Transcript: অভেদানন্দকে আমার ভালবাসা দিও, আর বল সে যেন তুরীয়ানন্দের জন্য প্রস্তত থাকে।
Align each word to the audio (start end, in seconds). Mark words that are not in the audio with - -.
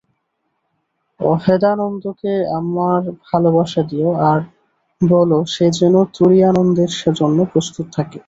অভেদানন্দকে 1.19 2.33
আমার 2.59 3.01
ভালবাসা 3.27 3.81
দিও, 3.83 4.09
আর 4.29 4.39
বল 5.01 5.31
সে 5.45 5.65
যেন 5.79 5.95
তুরীয়ানন্দের 6.15 6.91
জন্য 7.19 7.37
প্রস্তত 7.51 7.85
থাকে। 7.95 8.19